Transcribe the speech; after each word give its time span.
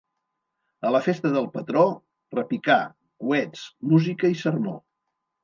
A 0.87 0.93
la 0.95 1.01
festa 1.07 1.31
del 1.35 1.49
patró: 1.57 1.83
repicar, 2.39 2.79
coets, 3.27 3.69
música 3.93 4.35
i 4.35 4.43
sermó. 4.43 4.77